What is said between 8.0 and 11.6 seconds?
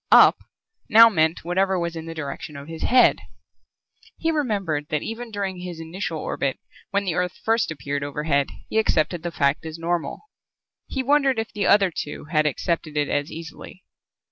overhead he accepted the fact as normal. He wondered if